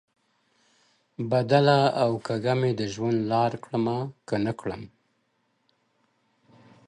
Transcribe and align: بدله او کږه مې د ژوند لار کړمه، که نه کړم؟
بدله 1.31 1.79
او 2.03 2.11
کږه 2.27 2.53
مې 2.59 2.71
د 2.79 2.81
ژوند 2.93 3.19
لار 3.31 3.51
کړمه، 3.63 3.97
که 4.27 4.35
نه 4.45 4.53
کړم؟ 4.59 4.83